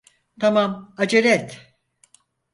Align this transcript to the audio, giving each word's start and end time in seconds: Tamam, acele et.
Tamam, 0.39 0.95
acele 0.97 1.27
et. 1.27 1.61